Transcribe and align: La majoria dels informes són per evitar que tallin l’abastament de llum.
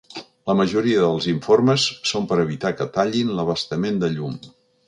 La 0.51 0.53
majoria 0.59 1.03
dels 1.03 1.27
informes 1.33 1.85
són 2.13 2.27
per 2.33 2.39
evitar 2.47 2.75
que 2.81 2.91
tallin 2.99 3.33
l’abastament 3.41 4.05
de 4.07 4.15
llum. 4.19 4.43